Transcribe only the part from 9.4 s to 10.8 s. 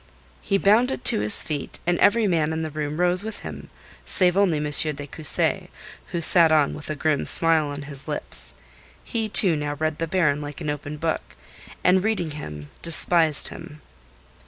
now read the Baron like an